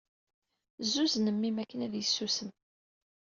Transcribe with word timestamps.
Zuzen 0.91 1.31
mmi-m 1.35 1.57
akken 1.63 1.79
ad 1.85 1.93
yessusem. 1.97 2.49